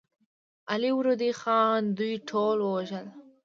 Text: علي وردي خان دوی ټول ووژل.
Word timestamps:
علي 0.71 0.91
وردي 0.97 1.31
خان 1.41 1.81
دوی 1.97 2.13
ټول 2.29 2.57
ووژل. 2.61 3.07